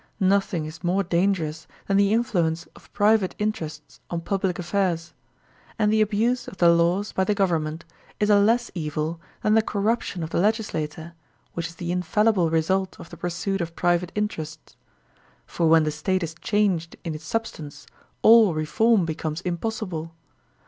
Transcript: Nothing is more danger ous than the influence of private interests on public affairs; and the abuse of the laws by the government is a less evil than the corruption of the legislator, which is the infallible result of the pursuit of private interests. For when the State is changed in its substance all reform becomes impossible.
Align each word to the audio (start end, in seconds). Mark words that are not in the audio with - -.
Nothing 0.23 0.65
is 0.65 0.83
more 0.83 1.03
danger 1.03 1.45
ous 1.45 1.67
than 1.85 1.95
the 1.95 2.11
influence 2.11 2.65
of 2.75 2.91
private 2.91 3.35
interests 3.37 3.99
on 4.09 4.19
public 4.21 4.57
affairs; 4.57 5.13
and 5.77 5.93
the 5.93 6.01
abuse 6.01 6.47
of 6.47 6.57
the 6.57 6.69
laws 6.69 7.11
by 7.11 7.23
the 7.23 7.35
government 7.35 7.85
is 8.19 8.31
a 8.31 8.39
less 8.39 8.71
evil 8.73 9.21
than 9.43 9.53
the 9.53 9.61
corruption 9.61 10.23
of 10.23 10.31
the 10.31 10.39
legislator, 10.39 11.13
which 11.53 11.67
is 11.67 11.75
the 11.75 11.91
infallible 11.91 12.49
result 12.49 12.99
of 12.99 13.11
the 13.11 13.17
pursuit 13.17 13.61
of 13.61 13.75
private 13.75 14.11
interests. 14.15 14.75
For 15.45 15.67
when 15.69 15.83
the 15.83 15.91
State 15.91 16.23
is 16.23 16.33
changed 16.41 16.95
in 17.03 17.13
its 17.13 17.25
substance 17.27 17.85
all 18.23 18.55
reform 18.55 19.05
becomes 19.05 19.41
impossible. 19.41 20.15